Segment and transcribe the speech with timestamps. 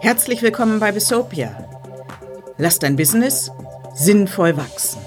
[0.00, 1.50] Herzlich willkommen bei Besopia.
[2.58, 3.50] Lass dein Business
[3.94, 5.00] sinnvoll wachsen.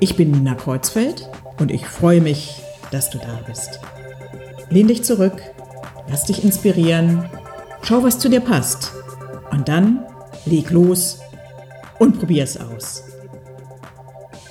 [0.00, 1.30] Ich bin Nina Kreuzfeld
[1.60, 3.78] und ich freue mich, dass du da bist.
[4.70, 5.40] Lehn dich zurück,
[6.08, 7.28] lass dich inspirieren,
[7.82, 8.92] schau, was zu dir passt
[9.52, 10.04] und dann
[10.46, 11.20] leg los
[11.98, 13.04] und probier es aus.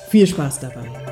[0.09, 1.02] Viel Spaß dabei.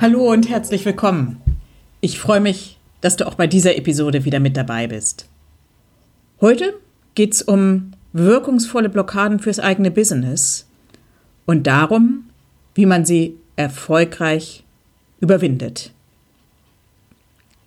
[0.00, 1.40] Hallo und herzlich willkommen.
[2.00, 5.28] Ich freue mich, dass du auch bei dieser Episode wieder mit dabei bist.
[6.40, 6.74] Heute
[7.14, 10.66] geht es um wirkungsvolle Blockaden fürs eigene Business
[11.46, 12.24] und darum,
[12.74, 14.64] wie man sie erfolgreich
[15.20, 15.93] überwindet.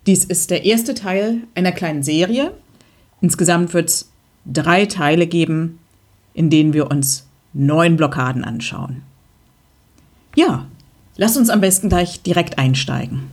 [0.08, 2.54] Dies ist der erste Teil einer kleinen Serie.
[3.20, 4.10] Insgesamt wird es
[4.46, 5.80] drei Teile geben,
[6.32, 9.02] in denen wir uns neun Blockaden anschauen.
[10.34, 10.66] Ja,
[11.18, 13.24] lass uns am besten gleich direkt einsteigen.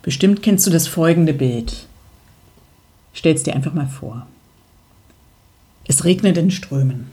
[0.00, 1.86] Bestimmt kennst du das folgende Bild.
[3.12, 4.26] Stell es dir einfach mal vor.
[5.84, 7.10] Es regnet in Strömen.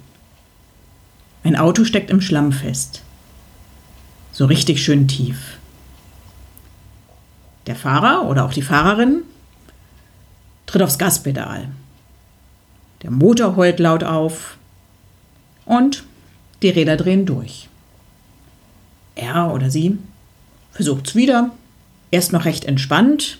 [1.43, 3.01] Ein Auto steckt im Schlamm fest.
[4.31, 5.57] So richtig schön tief.
[7.67, 9.21] Der Fahrer oder auch die Fahrerin
[10.65, 11.67] tritt aufs Gaspedal.
[13.03, 14.57] Der Motor heult laut auf
[15.65, 16.03] und
[16.61, 17.67] die Räder drehen durch.
[19.15, 19.97] Er oder sie
[20.71, 21.51] versucht es wieder,
[22.11, 23.39] erst noch recht entspannt,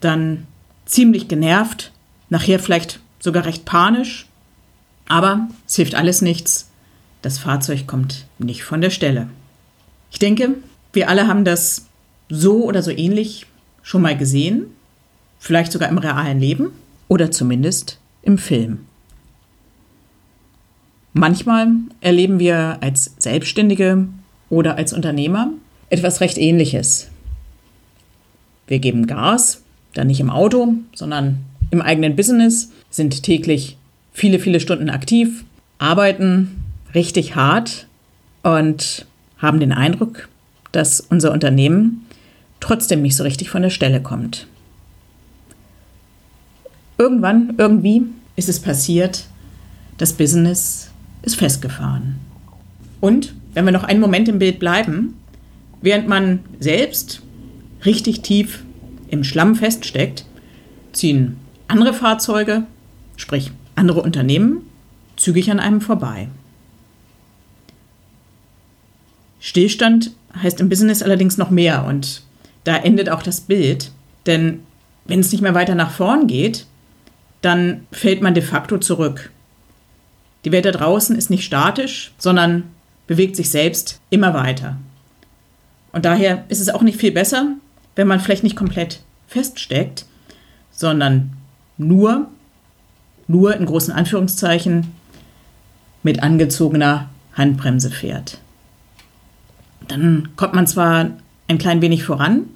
[0.00, 0.46] dann
[0.86, 1.92] ziemlich genervt,
[2.30, 4.26] nachher vielleicht sogar recht panisch,
[5.08, 6.70] aber es hilft alles nichts.
[7.22, 9.28] Das Fahrzeug kommt nicht von der Stelle.
[10.10, 10.54] Ich denke,
[10.92, 11.86] wir alle haben das
[12.28, 13.46] so oder so ähnlich
[13.86, 14.66] schon mal gesehen,
[15.38, 16.72] vielleicht sogar im realen Leben
[17.06, 18.80] oder zumindest im Film.
[21.12, 21.68] Manchmal
[22.00, 24.08] erleben wir als Selbstständige
[24.50, 25.52] oder als Unternehmer
[25.88, 27.08] etwas recht Ähnliches.
[28.66, 29.62] Wir geben Gas,
[29.94, 33.78] dann nicht im Auto, sondern im eigenen Business, sind täglich
[34.12, 35.44] viele, viele Stunden aktiv,
[35.78, 37.86] arbeiten richtig hart
[38.42, 39.06] und
[39.38, 40.28] haben den Eindruck,
[40.72, 42.05] dass unser Unternehmen
[42.66, 44.48] trotzdem nicht so richtig von der Stelle kommt.
[46.98, 48.02] Irgendwann, irgendwie
[48.34, 49.26] ist es passiert,
[49.98, 50.90] das Business
[51.22, 52.16] ist festgefahren.
[53.00, 55.16] Und wenn wir noch einen Moment im Bild bleiben,
[55.80, 57.22] während man selbst
[57.84, 58.64] richtig tief
[59.08, 60.24] im Schlamm feststeckt,
[60.92, 61.36] ziehen
[61.68, 62.64] andere Fahrzeuge,
[63.16, 64.62] sprich andere Unternehmen,
[65.16, 66.28] zügig an einem vorbei.
[69.38, 70.10] Stillstand
[70.42, 72.25] heißt im Business allerdings noch mehr und
[72.66, 73.92] da endet auch das Bild,
[74.26, 74.60] denn
[75.04, 76.66] wenn es nicht mehr weiter nach vorn geht,
[77.40, 79.30] dann fällt man de facto zurück.
[80.44, 82.64] Die Welt da draußen ist nicht statisch, sondern
[83.06, 84.78] bewegt sich selbst immer weiter.
[85.92, 87.52] Und daher ist es auch nicht viel besser,
[87.94, 90.04] wenn man vielleicht nicht komplett feststeckt,
[90.72, 91.34] sondern
[91.78, 92.26] nur,
[93.28, 94.92] nur in großen Anführungszeichen
[96.02, 98.38] mit angezogener Handbremse fährt.
[99.86, 101.10] Dann kommt man zwar
[101.46, 102.46] ein klein wenig voran,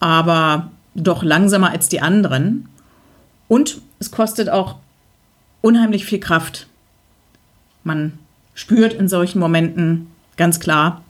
[0.00, 2.68] aber doch langsamer als die anderen.
[3.48, 4.76] Und es kostet auch
[5.60, 6.66] unheimlich viel Kraft,
[7.84, 8.18] man
[8.54, 11.02] spürt in solchen Momenten ganz klar,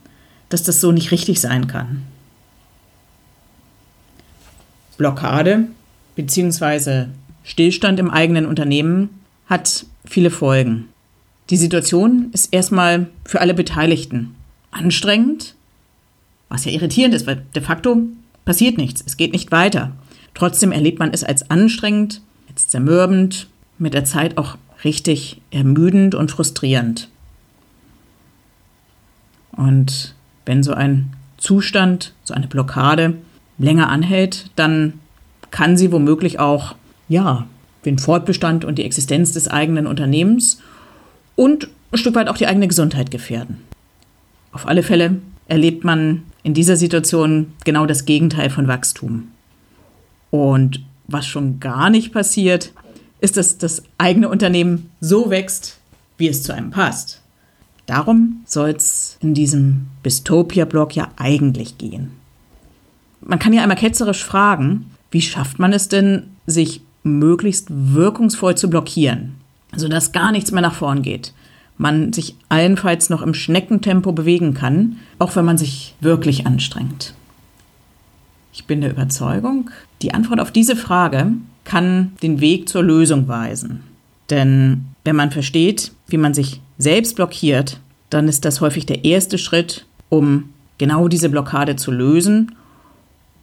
[0.48, 2.02] dass das so nicht richtig sein kann.
[4.96, 5.68] Blockade
[6.16, 7.06] bzw.
[7.42, 9.08] Stillstand im eigenen Unternehmen
[9.46, 10.88] hat viele Folgen.
[11.48, 14.34] Die Situation ist erstmal für alle Beteiligten
[14.70, 15.54] anstrengend,
[16.48, 18.02] was ja irritierend ist, weil de facto
[18.44, 19.92] passiert nichts, es geht nicht weiter.
[20.34, 26.30] Trotzdem erlebt man es als anstrengend, als zermürbend, mit der Zeit auch richtig ermüdend und
[26.30, 27.08] frustrierend.
[29.52, 30.14] Und
[30.46, 33.14] wenn so ein Zustand, so eine Blockade
[33.58, 34.94] länger anhält, dann
[35.50, 36.74] kann sie womöglich auch,
[37.08, 37.46] ja,
[37.84, 40.60] den Fortbestand und die Existenz des eigenen Unternehmens
[41.34, 43.62] und ein Stück weit auch die eigene Gesundheit gefährden.
[44.52, 45.16] Auf alle Fälle
[45.48, 49.28] erlebt man in dieser Situation genau das Gegenteil von Wachstum.
[50.30, 52.72] Und was schon gar nicht passiert,
[53.20, 55.78] ist, dass das eigene Unternehmen so wächst,
[56.16, 57.20] wie es zu einem passt.
[57.86, 62.12] Darum soll es in diesem Bistopia-Blog ja eigentlich gehen.
[63.20, 68.70] Man kann ja einmal ketzerisch fragen, wie schafft man es denn, sich möglichst wirkungsvoll zu
[68.70, 69.34] blockieren,
[69.74, 71.32] sodass gar nichts mehr nach vorn geht,
[71.80, 77.14] man sich allenfalls noch im Schneckentempo bewegen kann, auch wenn man sich wirklich anstrengt.
[78.52, 79.70] Ich bin der Überzeugung,
[80.02, 81.32] die Antwort auf diese Frage
[81.64, 83.80] kann den Weg zur Lösung weisen.
[84.28, 87.80] Denn wenn man versteht, wie man sich selbst blockiert,
[88.10, 92.54] dann ist das häufig der erste Schritt, um genau diese Blockade zu lösen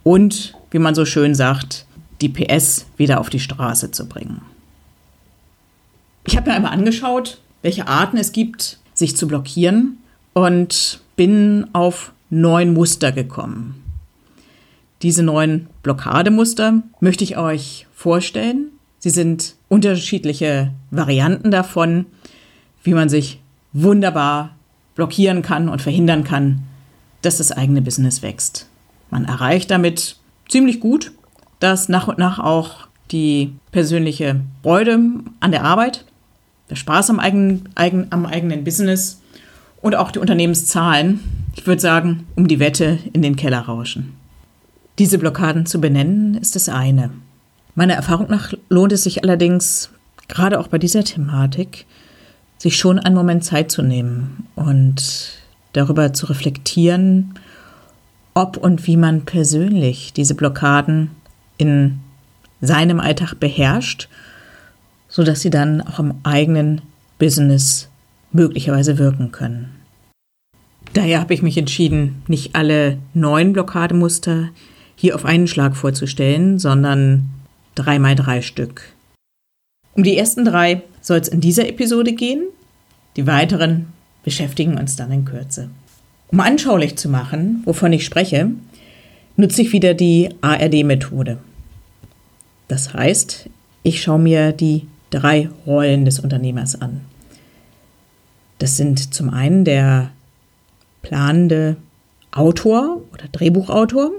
[0.04, 1.88] und, wie man so schön sagt,
[2.22, 4.42] die PS wieder auf die Straße zu bringen.
[6.25, 9.98] Ich habe mir einmal angeschaut, welche Arten es gibt, sich zu blockieren
[10.33, 13.83] und bin auf neun Muster gekommen.
[15.01, 18.71] Diese neun Blockademuster möchte ich euch vorstellen.
[19.00, 22.07] Sie sind unterschiedliche Varianten davon,
[22.83, 23.39] wie man sich
[23.74, 24.56] wunderbar
[24.95, 26.63] blockieren kann und verhindern kann,
[27.21, 28.68] dass das eigene Business wächst.
[29.12, 30.18] Man erreicht damit
[30.50, 31.12] ziemlich gut,
[31.59, 35.00] dass nach und nach auch die persönliche Freude
[35.39, 36.06] an der Arbeit,
[36.69, 39.22] der Spaß am eigenen, eigen, am eigenen Business
[39.81, 41.19] und auch die Unternehmenszahlen,
[41.56, 44.14] ich würde sagen, um die Wette in den Keller rauschen.
[45.00, 47.12] Diese Blockaden zu benennen, ist das eine.
[47.75, 49.92] Meiner Erfahrung nach lohnt es sich allerdings,
[50.28, 51.86] gerade auch bei dieser Thematik,
[52.58, 55.34] sich schon einen Moment Zeit zu nehmen und
[55.74, 57.36] darüber zu reflektieren,
[58.34, 61.12] ob und wie man persönlich diese Blockaden
[61.58, 62.00] in
[62.62, 64.10] seinem Alltag beherrscht,
[65.18, 66.84] sodass sie dann auch im eigenen
[67.18, 67.90] Business
[68.31, 69.72] möglicherweise wirken können.
[70.94, 74.50] Daher habe ich mich entschieden, nicht alle neun Blockademuster
[74.96, 77.30] hier auf einen Schlag vorzustellen, sondern
[77.74, 78.94] drei mal drei Stück.
[79.96, 82.44] Um die ersten drei soll es in dieser Episode gehen.
[83.16, 83.88] Die weiteren
[84.24, 85.72] beschäftigen uns dann in Kürze.
[86.28, 88.52] Um anschaulich zu machen, wovon ich spreche,
[89.36, 91.40] nutze ich wieder die ARD-Methode.
[92.68, 93.50] Das heißt,
[93.81, 97.01] ich schaue mir die drei Rollen des Unternehmers an.
[98.59, 100.12] Das sind zum einen der
[101.01, 101.77] planende
[102.31, 104.12] Autor oder Drehbuchautor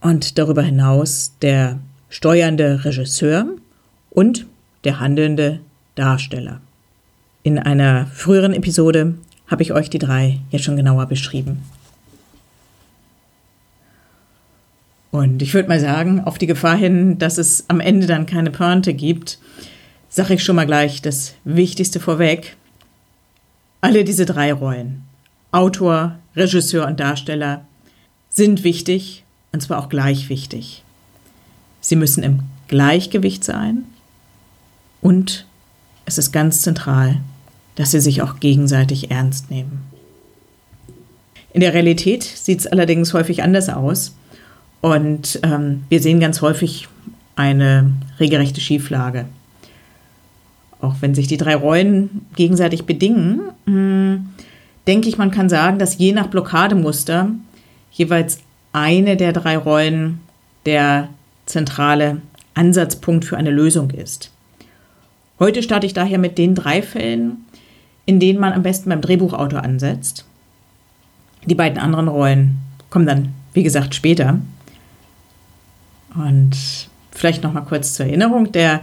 [0.00, 1.78] und darüber hinaus der
[2.08, 3.46] steuernde Regisseur
[4.10, 4.46] und
[4.84, 5.60] der handelnde
[5.94, 6.60] Darsteller.
[7.42, 9.14] In einer früheren Episode
[9.46, 11.62] habe ich euch die drei ja schon genauer beschrieben.
[15.14, 18.50] Und ich würde mal sagen, auf die Gefahr hin, dass es am Ende dann keine
[18.50, 19.38] Pointe gibt,
[20.08, 22.56] sage ich schon mal gleich das Wichtigste vorweg.
[23.80, 25.04] Alle diese drei Rollen,
[25.52, 27.64] Autor, Regisseur und Darsteller,
[28.28, 29.22] sind wichtig
[29.52, 30.82] und zwar auch gleich wichtig.
[31.80, 33.84] Sie müssen im Gleichgewicht sein
[35.00, 35.46] und
[36.06, 37.20] es ist ganz zentral,
[37.76, 39.84] dass sie sich auch gegenseitig ernst nehmen.
[41.52, 44.16] In der Realität sieht es allerdings häufig anders aus
[44.84, 46.88] und ähm, wir sehen ganz häufig
[47.36, 47.90] eine
[48.20, 49.24] regelrechte Schieflage.
[50.82, 54.28] Auch wenn sich die drei Rollen gegenseitig bedingen, mh, hm,
[54.86, 57.30] denke ich, man kann sagen, dass je nach Blockademuster
[57.92, 58.40] jeweils
[58.74, 60.20] eine der drei Rollen
[60.66, 61.08] der
[61.46, 62.20] zentrale
[62.52, 64.32] Ansatzpunkt für eine Lösung ist.
[65.38, 67.46] Heute starte ich daher mit den drei Fällen,
[68.04, 70.26] in denen man am besten beim Drehbuchautor ansetzt.
[71.46, 72.58] Die beiden anderen Rollen
[72.90, 74.40] kommen dann, wie gesagt, später.
[76.14, 76.56] Und
[77.10, 78.82] vielleicht noch mal kurz zur Erinnerung: Der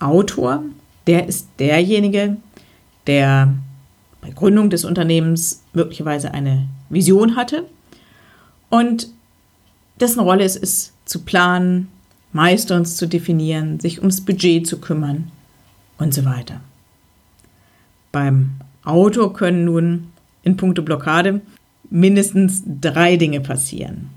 [0.00, 0.62] Autor,
[1.06, 2.36] der ist derjenige,
[3.06, 3.54] der
[4.20, 7.66] bei Gründung des Unternehmens möglicherweise eine Vision hatte
[8.70, 9.08] und
[10.00, 11.88] dessen Rolle es ist, zu planen,
[12.32, 15.30] Milestones zu definieren, sich ums Budget zu kümmern
[15.98, 16.60] und so weiter.
[18.10, 20.08] Beim Autor können nun
[20.42, 21.40] in puncto Blockade
[21.90, 24.10] mindestens drei Dinge passieren.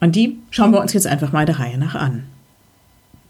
[0.00, 2.24] Und die schauen wir uns jetzt einfach mal der Reihe nach an.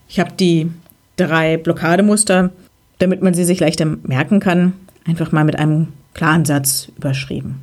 [0.08, 0.70] Ich habe die
[1.16, 2.50] drei Blockademuster,
[2.98, 4.72] damit man sie sich leichter merken kann,
[5.06, 7.60] einfach mal mit einem klaren Satz überschrieben.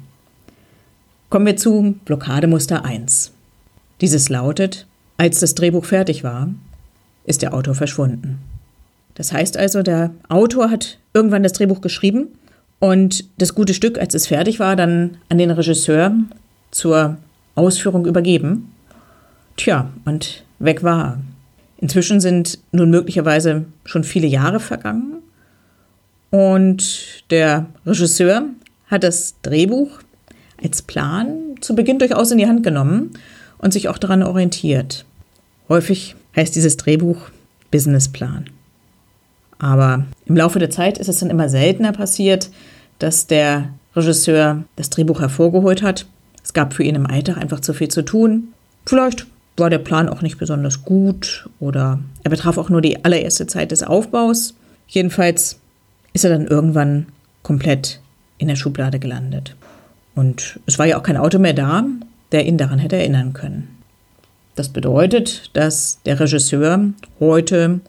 [1.30, 3.32] Kommen wir zu Blockademuster 1.
[4.02, 4.86] Dieses lautet,
[5.18, 6.50] als das Drehbuch fertig war,
[7.26, 8.40] ist der Autor verschwunden.
[9.16, 12.28] Das heißt also, der Autor hat irgendwann das Drehbuch geschrieben
[12.80, 16.14] und das gute Stück, als es fertig war, dann an den Regisseur
[16.72, 17.18] zur
[17.56, 18.72] Ausführung übergeben.
[19.58, 21.20] Tja, und weg war er.
[21.80, 25.18] Inzwischen sind nun möglicherweise schon viele Jahre vergangen
[26.32, 28.46] und der Regisseur
[28.88, 30.00] hat das Drehbuch
[30.62, 33.12] als Plan zu Beginn durchaus in die Hand genommen
[33.60, 35.06] und sich auch daran orientiert.
[35.70, 37.18] Häufig heißt dieses Drehbuch
[37.72, 38.50] Businessplan.
[39.60, 42.50] Aber im Laufe der Zeit ist es dann immer seltener passiert,
[43.00, 46.06] dass der Regisseur das Drehbuch hervorgeholt hat.
[46.44, 48.50] Es gab für ihn im Alltag einfach zu viel zu tun.
[48.86, 49.26] Vielleicht
[49.58, 53.72] war der Plan auch nicht besonders gut oder er betraf auch nur die allererste Zeit
[53.72, 54.54] des Aufbaus.
[54.88, 55.60] Jedenfalls
[56.14, 57.08] ist er dann irgendwann
[57.44, 58.00] komplett
[58.38, 59.56] in der Schublade gelandet.
[60.16, 61.84] Und es war ja auch kein Auto mehr da,
[62.32, 63.78] der ihn daran hätte erinnern können.
[64.56, 67.80] Das bedeutet, dass der Regisseur heute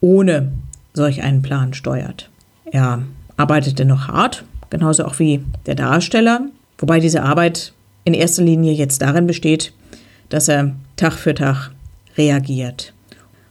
[0.00, 0.52] ohne
[0.94, 2.30] solch einen Plan steuert.
[2.70, 3.02] Er
[3.36, 6.46] arbeitet dennoch hart, genauso auch wie der Darsteller,
[6.78, 7.72] wobei diese Arbeit
[8.04, 9.72] in erster Linie jetzt darin besteht,
[10.28, 11.70] dass er Tag für Tag
[12.16, 12.92] reagiert.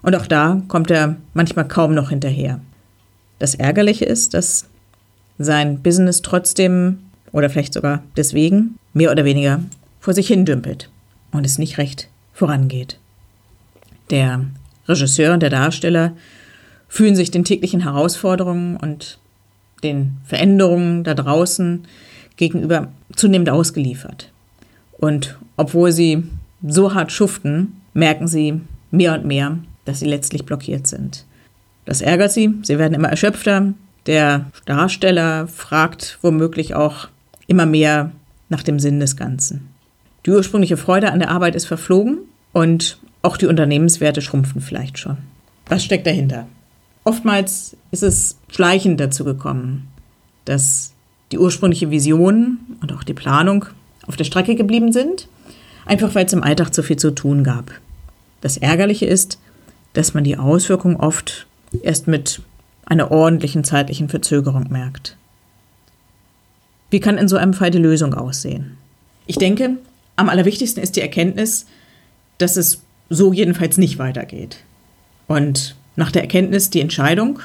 [0.02, 2.60] Und auch da kommt er manchmal kaum noch hinterher.
[3.40, 4.68] Das Ärgerliche ist, dass
[5.38, 7.00] sein Business trotzdem
[7.32, 9.60] oder vielleicht sogar deswegen mehr oder weniger
[10.00, 10.90] vor sich hin dümpelt
[11.32, 13.00] und es nicht recht vorangeht.
[14.10, 14.46] Der
[14.88, 16.14] Regisseur und der Darsteller
[16.88, 19.18] fühlen sich den täglichen Herausforderungen und
[19.84, 21.86] den Veränderungen da draußen
[22.38, 24.32] gegenüber zunehmend ausgeliefert.
[24.98, 26.24] Und obwohl sie
[26.66, 31.26] so hart schuften, merken sie mehr und mehr, dass sie letztlich blockiert sind.
[31.86, 33.74] Das ärgert sie, sie werden immer erschöpfter.
[34.06, 37.08] Der Darsteller fragt womöglich auch
[37.48, 38.12] immer mehr
[38.50, 39.70] nach dem Sinn des Ganzen.
[40.26, 42.20] Die ursprüngliche Freude an der Arbeit ist verflogen
[42.54, 45.18] und auch die Unternehmenswerte schrumpfen vielleicht schon.
[45.68, 46.48] Was steckt dahinter?
[47.04, 49.88] Oftmals ist es schleichend dazu gekommen,
[50.46, 50.94] dass
[51.32, 53.66] die ursprüngliche Vision und auch die Planung
[54.08, 55.28] auf der Strecke geblieben sind,
[55.86, 57.72] einfach weil es im Alltag zu viel zu tun gab.
[58.42, 59.40] Das Ärgerliche ist,
[59.94, 61.48] dass man die Auswirkungen oft
[61.82, 62.42] erst mit
[62.86, 65.18] einer ordentlichen zeitlichen Verzögerung merkt.
[66.90, 68.78] Wie kann in so einem Fall die Lösung aussehen?
[69.26, 69.78] Ich denke,
[70.16, 71.66] am allerwichtigsten ist die Erkenntnis,
[72.38, 74.58] dass es so jedenfalls nicht weitergeht.
[75.28, 77.40] Und nach der Erkenntnis die Entscheidung,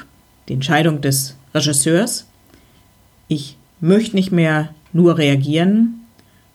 [0.47, 2.25] die Entscheidung des Regisseurs,
[3.27, 6.01] ich möchte nicht mehr nur reagieren,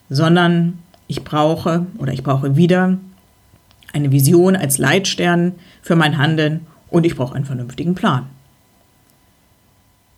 [0.09, 2.97] sondern ich brauche oder ich brauche wieder
[3.93, 8.27] eine Vision als Leitstern für mein Handeln und ich brauche einen vernünftigen Plan.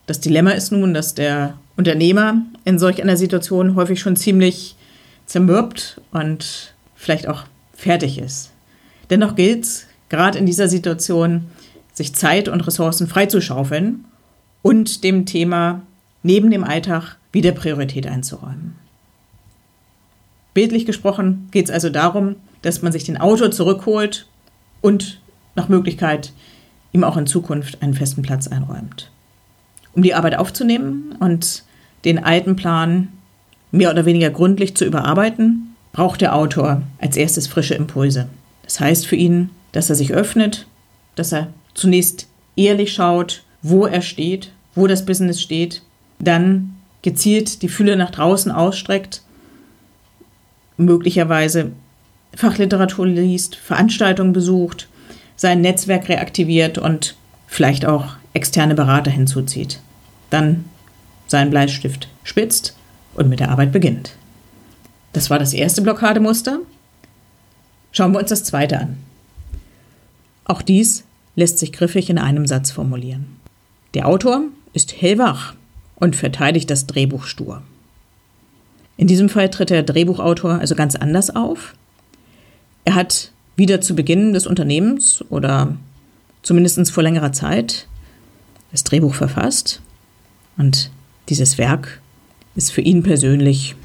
[0.07, 4.75] Das Dilemma ist nun, dass der Unternehmer in solch einer Situation häufig schon ziemlich
[5.25, 8.51] zermürbt und vielleicht auch fertig ist.
[9.09, 11.45] Dennoch gilt es, gerade in dieser Situation,
[11.93, 14.05] sich Zeit und Ressourcen freizuschaufeln
[14.61, 15.81] und dem Thema
[16.23, 18.75] neben dem Alltag wieder Priorität einzuräumen.
[20.57, 24.25] Bildlich gesprochen geht es also darum, dass man sich den Autor zurückholt
[24.81, 25.21] und
[25.53, 26.33] nach Möglichkeit
[26.93, 29.11] ihm auch in Zukunft einen festen Platz einräumt.
[29.93, 31.61] Um die Arbeit aufzunehmen und
[32.05, 33.09] den alten Plan
[33.69, 38.27] mehr oder weniger gründlich zu überarbeiten, braucht der Autor als erstes frische Impulse.
[38.63, 40.65] Das heißt für ihn, dass er sich öffnet,
[41.13, 45.83] dass er zunächst ehrlich schaut, wo er steht, wo das Business steht,
[46.17, 49.21] dann gezielt die Fühle nach draußen ausstreckt
[50.77, 51.71] möglicherweise
[52.35, 54.87] Fachliteratur liest, Veranstaltungen besucht,
[55.35, 57.15] sein Netzwerk reaktiviert und
[57.47, 59.79] vielleicht auch externe Berater hinzuzieht.
[60.29, 60.65] Dann
[61.27, 62.75] seinen Bleistift spitzt
[63.15, 64.13] und mit der Arbeit beginnt.
[65.13, 66.59] Das war das erste Blockademuster.
[67.91, 68.97] Schauen wir uns das zweite an.
[70.45, 71.03] Auch dies
[71.35, 73.37] lässt sich griffig in einem Satz formulieren.
[73.93, 74.43] Der Autor
[74.73, 75.55] ist hellwach
[75.95, 77.63] und verteidigt das Drehbuch stur.
[78.97, 81.75] In diesem Fall tritt der Drehbuchautor also ganz anders auf.
[82.83, 85.75] Er hat wieder zu Beginn des Unternehmens oder
[86.41, 87.87] zumindest vor längerer Zeit
[88.71, 89.81] das Drehbuch verfasst.
[90.57, 90.91] Und
[91.29, 92.01] dieses Werk
[92.55, 93.75] ist für ihn persönlich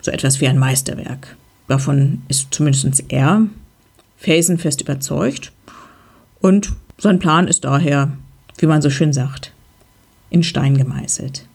[0.00, 1.36] so etwas wie ein Meisterwerk.
[1.68, 3.46] Davon ist zumindest er
[4.16, 5.52] felsenfest überzeugt.
[6.40, 8.12] Und sein Plan ist daher,
[8.58, 9.52] wie man so schön sagt,
[10.30, 11.46] in Stein gemeißelt.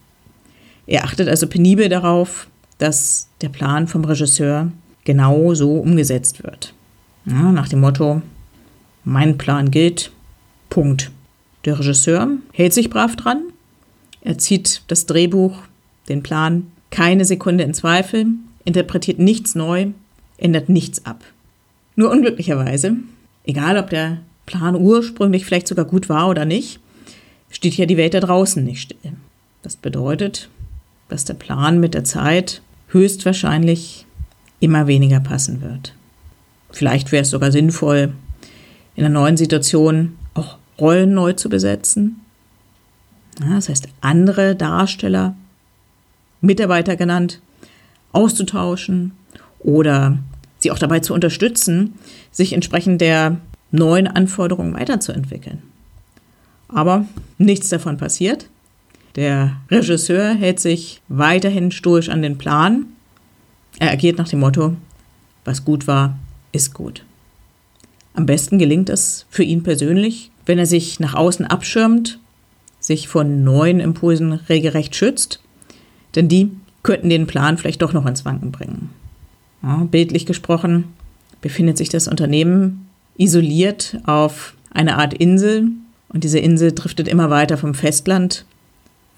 [0.86, 2.48] Er achtet also penibel darauf,
[2.82, 4.72] dass der Plan vom Regisseur
[5.04, 6.74] genau so umgesetzt wird.
[7.26, 8.22] Ja, nach dem Motto,
[9.04, 10.10] mein Plan gilt,
[10.68, 11.12] Punkt.
[11.64, 13.44] Der Regisseur hält sich brav dran,
[14.20, 15.58] er zieht das Drehbuch,
[16.08, 18.26] den Plan keine Sekunde in Zweifel,
[18.64, 19.88] interpretiert nichts neu,
[20.36, 21.22] ändert nichts ab.
[21.94, 22.96] Nur unglücklicherweise,
[23.44, 26.80] egal ob der Plan ursprünglich vielleicht sogar gut war oder nicht,
[27.48, 29.12] steht ja die Welt da draußen nicht still.
[29.62, 30.48] Das bedeutet,
[31.08, 32.60] dass der Plan mit der Zeit
[32.92, 34.06] höchstwahrscheinlich
[34.60, 35.94] immer weniger passen wird.
[36.70, 38.12] Vielleicht wäre es sogar sinnvoll,
[38.94, 42.20] in einer neuen Situation auch Rollen neu zu besetzen.
[43.40, 45.34] Ja, das heißt, andere Darsteller,
[46.40, 47.40] Mitarbeiter genannt,
[48.12, 49.12] auszutauschen
[49.60, 50.18] oder
[50.58, 51.94] sie auch dabei zu unterstützen,
[52.30, 53.38] sich entsprechend der
[53.70, 55.62] neuen Anforderungen weiterzuentwickeln.
[56.68, 57.06] Aber
[57.38, 58.48] nichts davon passiert.
[59.16, 62.86] Der Regisseur hält sich weiterhin stoisch an den Plan.
[63.78, 64.76] Er agiert nach dem Motto,
[65.44, 66.18] was gut war,
[66.52, 67.04] ist gut.
[68.14, 72.18] Am besten gelingt es für ihn persönlich, wenn er sich nach außen abschirmt,
[72.80, 75.40] sich von neuen Impulsen regelrecht schützt,
[76.14, 76.50] denn die
[76.82, 78.90] könnten den Plan vielleicht doch noch ins Wanken bringen.
[79.62, 80.84] Ja, bildlich gesprochen
[81.40, 85.68] befindet sich das Unternehmen isoliert auf einer Art Insel
[86.08, 88.44] und diese Insel driftet immer weiter vom Festland,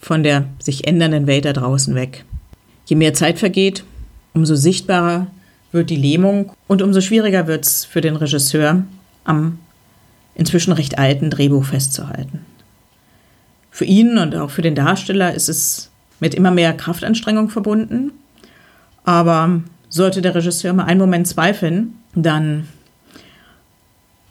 [0.05, 2.27] von der sich ändernden Welt da draußen weg.
[2.85, 3.85] Je mehr Zeit vergeht,
[4.35, 5.29] umso sichtbarer
[5.73, 8.85] wird die Lähmung und umso schwieriger wird es für den Regisseur,
[9.25, 9.59] am
[10.35, 12.41] inzwischen recht alten Drehbuch festzuhalten.
[13.71, 18.13] Für ihn und auch für den Darsteller ist es mit immer mehr Kraftanstrengung verbunden,
[19.05, 22.69] aber sollte der Regisseur mal einen Moment zweifeln, dann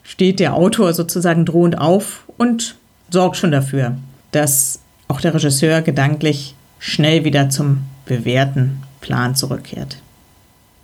[0.04, 2.76] steht der Autor sozusagen drohend auf und
[3.10, 3.96] sorgt schon dafür,
[4.30, 9.98] dass auch der Regisseur gedanklich schnell wieder zum bewährten Plan zurückkehrt.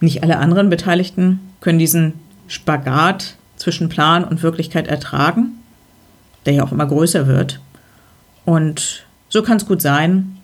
[0.00, 2.14] Nicht alle anderen Beteiligten können diesen
[2.48, 5.52] Spagat zwischen Plan und Wirklichkeit ertragen,
[6.46, 7.60] der ja auch immer größer wird.
[8.44, 10.38] Und so kann es gut sein,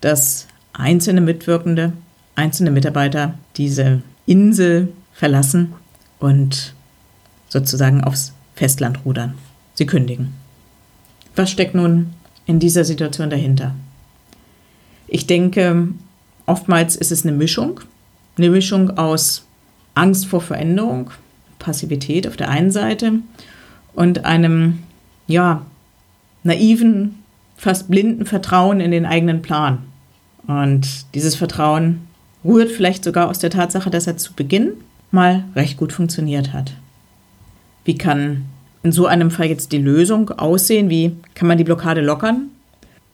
[0.00, 1.92] dass einzelne Mitwirkende,
[2.34, 5.74] einzelne Mitarbeiter diese Insel verlassen
[6.18, 6.74] und
[7.48, 9.34] sozusagen aufs Festland rudern.
[9.74, 10.34] Sie kündigen.
[11.36, 12.14] Was steckt nun
[12.52, 13.74] in dieser Situation dahinter?
[15.08, 15.88] Ich denke,
[16.44, 17.80] oftmals ist es eine Mischung.
[18.36, 19.46] Eine Mischung aus
[19.94, 21.10] Angst vor Veränderung,
[21.58, 23.14] Passivität auf der einen Seite
[23.94, 24.80] und einem,
[25.26, 25.64] ja,
[26.42, 27.22] naiven,
[27.56, 29.78] fast blinden Vertrauen in den eigenen Plan.
[30.46, 32.02] Und dieses Vertrauen
[32.44, 34.72] rührt vielleicht sogar aus der Tatsache, dass er zu Beginn
[35.10, 36.74] mal recht gut funktioniert hat.
[37.84, 38.44] Wie kann
[38.82, 40.90] in so einem Fall jetzt die Lösung aussehen?
[40.90, 42.50] Wie kann man die Blockade lockern?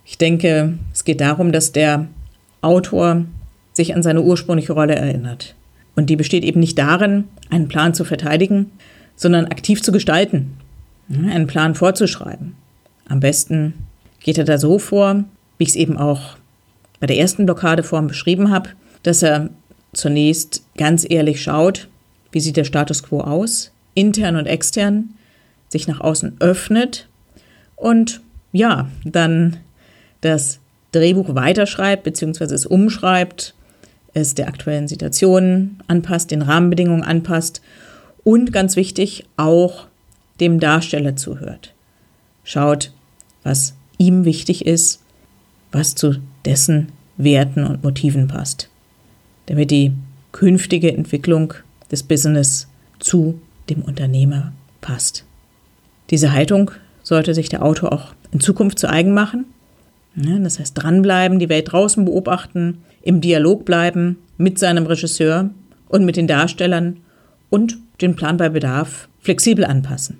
[0.05, 2.09] Ich denke, es geht darum, dass der
[2.63, 3.25] Autor
[3.73, 5.55] sich an seine ursprüngliche Rolle erinnert.
[5.95, 8.73] Und die besteht eben nicht darin, einen Plan zu verteidigen,
[9.17, 10.57] sondern aktiv zu gestalten,
[11.11, 12.55] einen Plan vorzuschreiben.
[13.09, 13.75] Am besten
[14.21, 15.25] geht er da so vor,
[15.59, 16.37] wie ich es eben auch
[17.01, 18.71] bei der ersten Blockadeform beschrieben habe,
[19.03, 19.51] dass er
[19.93, 21.89] zunächst ganz ehrlich schaut,
[22.33, 25.11] wie sieht der Status quo aus, intern und extern,
[25.69, 27.09] sich nach außen öffnet
[27.77, 28.21] und
[28.53, 29.59] ja, dann
[30.21, 30.59] das
[30.93, 32.55] Drehbuch weiterschreibt bzw.
[32.55, 33.55] es umschreibt,
[34.15, 37.61] es der aktuellen Situation anpasst, den Rahmenbedingungen anpasst
[38.25, 39.87] und ganz wichtig auch
[40.41, 41.75] dem Darsteller zuhört.
[42.45, 42.93] Schaut,
[43.43, 45.03] was ihm wichtig ist,
[45.73, 48.71] was zu dessen Werten und Motiven passt,
[49.47, 49.93] damit die
[50.33, 51.55] künftige Entwicklung
[51.91, 55.25] des Business zu dem Unternehmer passt.
[56.11, 56.71] Diese Haltung
[57.03, 59.47] sollte sich der Autor auch in Zukunft zu eigen machen.
[60.15, 65.51] Das heißt, dranbleiben, die Welt draußen beobachten, im Dialog bleiben mit seinem Regisseur
[65.89, 66.99] und mit den Darstellern
[67.51, 70.19] und den Plan bei Bedarf flexibel anpassen.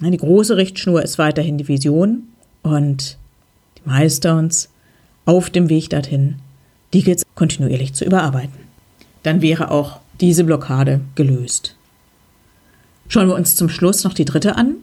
[0.00, 2.24] Die große Richtschnur ist weiterhin die Vision
[2.62, 3.18] und
[3.78, 4.68] die Milestones
[5.24, 6.36] auf dem Weg dorthin,
[6.92, 8.60] die gilt kontinuierlich zu überarbeiten.
[9.22, 11.76] Dann wäre auch diese Blockade gelöst.
[13.08, 14.76] Schauen wir uns zum Schluss noch die dritte an.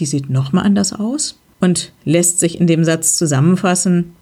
[0.00, 4.16] Die sieht nochmal anders aus und lässt sich in dem Satz zusammenfassen.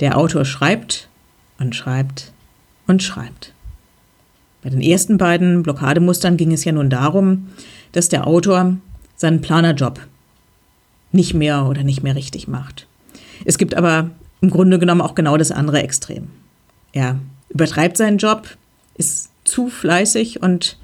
[0.00, 1.08] Der Autor schreibt
[1.58, 2.32] und schreibt
[2.86, 3.54] und schreibt.
[4.62, 7.48] Bei den ersten beiden Blockademustern ging es ja nun darum,
[7.92, 8.76] dass der Autor
[9.16, 9.98] seinen Planerjob
[11.10, 12.86] nicht mehr oder nicht mehr richtig macht.
[13.46, 14.10] Es gibt aber
[14.42, 16.28] im Grunde genommen auch genau das andere Extrem.
[16.92, 17.18] Er
[17.48, 18.46] übertreibt seinen Job,
[18.98, 20.76] ist zu fleißig und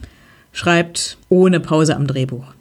[0.53, 2.56] schreibt ohne Pause am Drehbuch.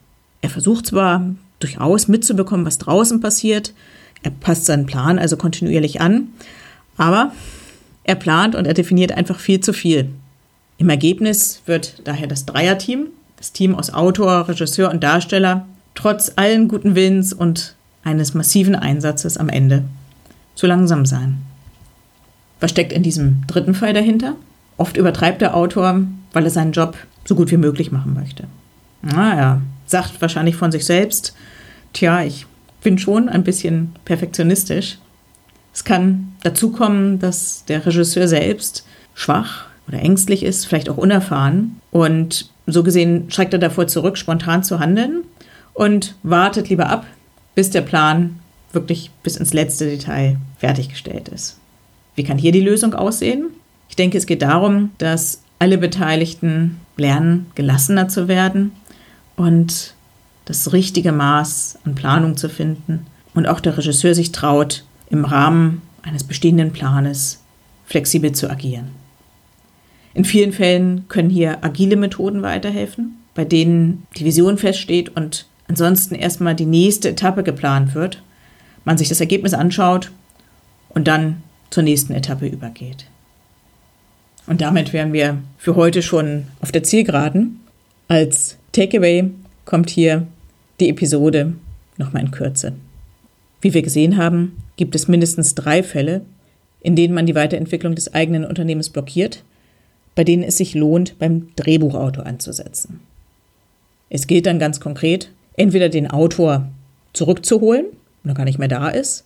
[0.46, 1.26] Er versucht zwar
[1.58, 3.74] durchaus mitzubekommen, was draußen passiert,
[4.22, 6.28] er passt seinen Plan also kontinuierlich an,
[6.98, 7.32] aber
[8.04, 10.08] er plant und er definiert einfach viel zu viel.
[10.78, 16.68] Im Ergebnis wird daher das Dreierteam, das Team aus Autor, Regisseur und Darsteller, trotz allen
[16.68, 19.84] guten Willens und eines massiven Einsatzes am Ende
[20.54, 21.40] zu langsam sein.
[22.60, 24.36] Was steckt in diesem dritten Fall dahinter?
[24.78, 26.02] Oft übertreibt der Autor,
[26.34, 28.44] weil er seinen Job so gut wie möglich machen möchte.
[29.02, 31.36] Naja, sagt wahrscheinlich von sich selbst,
[31.94, 32.46] tja, ich
[32.82, 35.00] bin schon ein bisschen perfektionistisch.
[35.74, 41.82] Es kann dazu kommen, dass der Regisseur selbst schwach oder ängstlich ist, vielleicht auch unerfahren.
[41.92, 45.24] Und so gesehen schreckt er davor zurück, spontan zu handeln
[45.74, 47.06] und wartet lieber ab,
[47.56, 48.40] bis der Plan
[48.72, 51.58] wirklich bis ins letzte Detail fertiggestellt ist.
[52.16, 53.48] Wie kann hier die Lösung aussehen?
[53.90, 58.72] Ich denke, es geht darum, dass alle Beteiligten lernen, gelassener zu werden
[59.36, 59.94] und
[60.46, 65.82] das richtige Maß an Planung zu finden und auch der Regisseur sich traut, im Rahmen
[66.02, 67.42] eines bestehenden Planes
[67.86, 68.90] flexibel zu agieren.
[70.14, 76.16] In vielen Fällen können hier agile Methoden weiterhelfen, bei denen die Vision feststeht und ansonsten
[76.16, 78.22] erstmal die nächste Etappe geplant wird,
[78.86, 80.12] man sich das Ergebnis anschaut
[80.90, 83.08] und dann zur nächsten Etappe übergeht.
[84.48, 87.60] Und damit wären wir für heute schon auf der Zielgeraden.
[88.08, 89.32] Als Takeaway
[89.66, 90.28] kommt hier
[90.80, 91.54] die Episode
[91.98, 92.74] nochmal in Kürze.
[93.62, 96.22] Wie wir gesehen haben, gibt es mindestens drei Fälle,
[96.82, 99.44] in denen man die Weiterentwicklung des eigenen Unternehmens blockiert,
[100.14, 103.00] bei denen es sich lohnt, beim Drehbuchautor anzusetzen.
[104.12, 106.70] Es gilt dann ganz konkret, entweder den Autor
[107.14, 107.88] zurückzuholen,
[108.22, 109.26] wenn er gar nicht mehr da ist,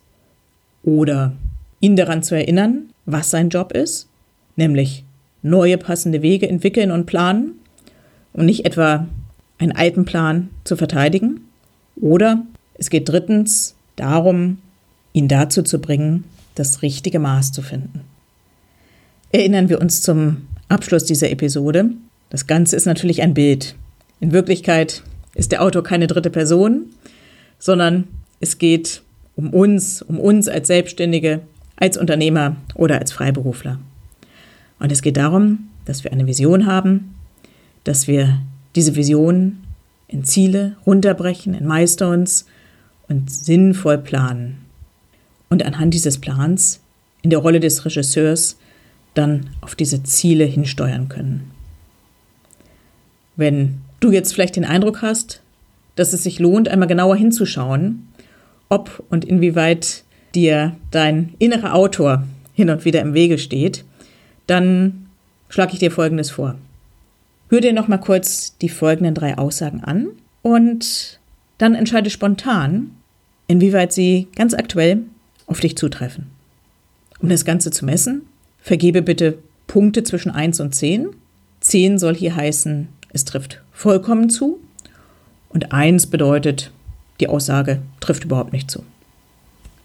[0.83, 1.33] oder
[1.81, 4.07] ihn daran zu erinnern, was sein Job ist,
[4.55, 5.03] nämlich
[5.41, 7.58] neue passende Wege entwickeln und planen
[8.39, 9.05] und nicht etwa
[9.57, 11.41] einen alten Plan zu verteidigen.
[11.99, 12.41] Oder
[12.75, 14.59] es geht drittens darum,
[15.11, 16.23] ihn dazu zu bringen,
[16.55, 18.01] das richtige Maß zu finden.
[19.33, 21.89] Erinnern wir uns zum Abschluss dieser Episode.
[22.29, 23.75] Das Ganze ist natürlich ein Bild.
[24.21, 25.03] In Wirklichkeit
[25.35, 26.85] ist der Autor keine dritte Person,
[27.59, 28.07] sondern
[28.39, 29.01] es geht
[29.35, 31.41] um uns, um uns als Selbstständige,
[31.75, 33.79] als Unternehmer oder als Freiberufler.
[34.79, 37.15] Und es geht darum, dass wir eine Vision haben,
[37.89, 38.39] dass wir
[38.75, 39.63] diese Vision
[40.07, 42.45] in Ziele runterbrechen, in Milestones
[43.07, 44.59] und sinnvoll planen.
[45.49, 46.81] Und anhand dieses Plans
[47.23, 48.57] in der Rolle des Regisseurs
[49.15, 51.49] dann auf diese Ziele hinsteuern können.
[53.35, 55.41] Wenn du jetzt vielleicht den Eindruck hast,
[55.95, 58.07] dass es sich lohnt, einmal genauer hinzuschauen,
[58.69, 60.03] ob und inwieweit
[60.35, 63.83] dir dein innerer Autor hin und wieder im Wege steht,
[64.45, 65.07] dann
[65.49, 66.55] schlage ich dir Folgendes vor.
[67.49, 70.09] Hör dir noch mal kurz die folgenden drei Aussagen an
[70.43, 71.19] und
[71.57, 72.91] dann entscheide spontan,
[73.47, 75.01] inwieweit sie ganz aktuell
[75.47, 76.27] auf dich zutreffen.
[77.19, 78.21] Um das Ganze zu messen,
[78.59, 81.09] vergebe bitte Punkte zwischen 1 und 10.
[81.61, 84.59] 10 soll hier heißen, es trifft vollkommen zu.
[85.49, 86.71] Und 1 bedeutet,
[87.19, 88.83] die Aussage trifft überhaupt nicht zu.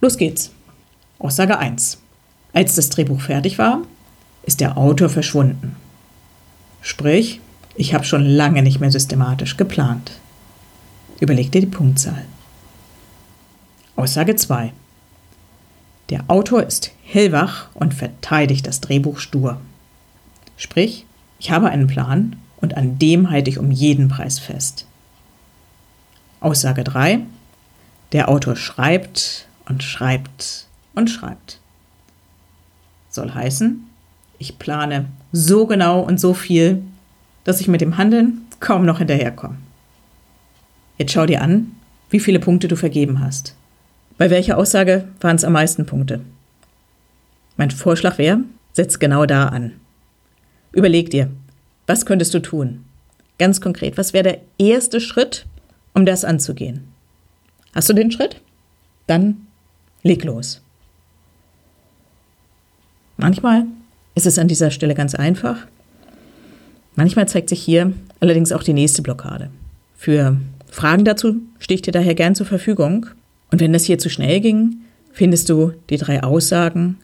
[0.03, 0.53] Los geht's.
[1.19, 1.99] Aussage 1.
[2.53, 3.83] Als das Drehbuch fertig war,
[4.43, 5.77] ist der Autor verschwunden.
[6.83, 7.41] Sprich,
[7.77, 10.13] ich habe schon lange nicht mehr systematisch geplant.
[11.21, 12.25] Überleg dir die Punktzahl.
[13.97, 14.73] Aussage 2.
[16.11, 19.61] Der Autor ist hellwach und verteidigt das Drehbuch stur.
[20.57, 21.07] Sprich,
[21.39, 24.87] ich habe einen Plan und an dem halte ich um jeden Preis fest.
[26.41, 27.21] Aussage 3.
[28.13, 31.59] Der Autor schreibt und schreibt und schreibt.
[33.11, 33.87] Soll heißen,
[34.39, 36.83] ich plane so genau und so viel,
[37.45, 39.59] dass ich mit dem Handeln kaum noch hinterherkomme.
[40.99, 41.73] Jetzt schau dir an,
[42.11, 43.55] wie viele Punkte du vergeben hast.
[44.17, 46.21] Bei welcher Aussage waren es am meisten Punkte?
[47.57, 48.41] Mein Vorschlag wäre,
[48.73, 49.73] setz genau da an.
[50.73, 51.31] Überleg dir,
[51.87, 52.85] was könntest du tun?
[53.39, 55.47] Ganz konkret, was wäre der erste Schritt,
[55.93, 56.89] um das anzugehen?
[57.75, 58.41] Hast du den Schritt?
[59.07, 59.47] Dann
[60.03, 60.63] leg los.
[63.17, 63.67] Manchmal
[64.15, 65.67] ist es an dieser Stelle ganz einfach.
[66.97, 69.51] Manchmal zeigt sich hier allerdings auch die nächste Blockade.
[69.97, 70.37] Für
[70.71, 73.07] Fragen dazu stehe ich dir daher gern zur Verfügung.
[73.51, 74.77] Und wenn das hier zu schnell ging,
[75.13, 76.99] findest du die drei Aussagen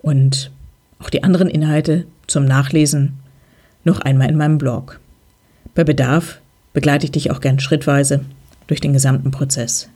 [0.00, 0.50] und
[0.98, 3.14] auch die anderen Inhalte zum Nachlesen
[3.84, 5.00] noch einmal in meinem Blog.
[5.74, 6.40] Bei Bedarf
[6.72, 8.24] begleite ich dich auch gern schrittweise
[8.66, 9.88] durch den gesamten Prozess.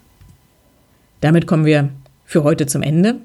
[1.20, 1.90] Damit kommen wir
[2.24, 3.16] für heute zum Ende.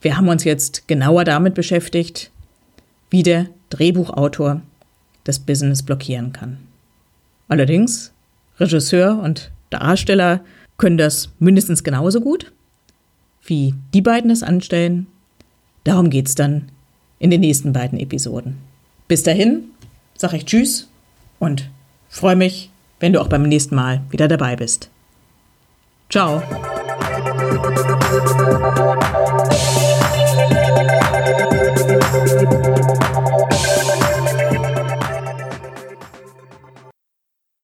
[0.00, 2.30] Wir haben uns jetzt genauer damit beschäftigt,
[3.10, 4.62] wie der Drehbuchautor
[5.28, 6.56] das Business blockieren kann.
[7.48, 8.12] Allerdings,
[8.58, 10.40] Regisseur und Darsteller
[10.78, 12.50] können das mindestens genauso gut,
[13.44, 15.06] wie die beiden es anstellen.
[15.84, 16.70] Darum geht es dann
[17.18, 18.56] in den nächsten beiden Episoden.
[19.06, 19.64] Bis dahin
[20.16, 20.88] sage ich Tschüss
[21.38, 21.68] und
[22.08, 24.88] freue mich, wenn du auch beim nächsten Mal wieder dabei bist.
[26.08, 26.42] Ciao.